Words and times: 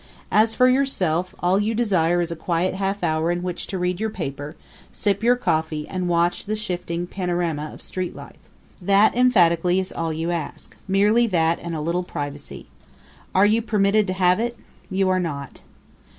As 0.31 0.55
for 0.55 0.67
yourself, 0.67 1.35
all 1.41 1.59
you 1.59 1.75
desire 1.75 2.21
is 2.21 2.31
a 2.31 2.35
quiet 2.35 2.73
half 2.73 3.03
hour 3.03 3.29
in 3.29 3.43
which 3.43 3.67
to 3.67 3.77
read 3.77 3.99
your 3.99 4.09
paper, 4.09 4.55
sip 4.91 5.21
your 5.21 5.35
coffee, 5.35 5.87
and 5.87 6.09
watch 6.09 6.45
the 6.47 6.55
shifting 6.55 7.05
panorama 7.05 7.69
of 7.71 7.83
street 7.83 8.15
life. 8.15 8.39
That 8.81 9.15
emphatically 9.15 9.79
is 9.79 9.91
all 9.91 10.11
you 10.11 10.31
ask; 10.31 10.75
merely 10.87 11.27
that 11.27 11.59
and 11.61 11.75
a 11.75 11.81
little 11.81 12.01
privacy. 12.01 12.65
Are 13.35 13.45
you 13.45 13.61
permitted 13.61 14.07
to 14.07 14.13
have 14.13 14.39
it? 14.39 14.57
You 14.89 15.07
are 15.09 15.19
not. 15.19 15.61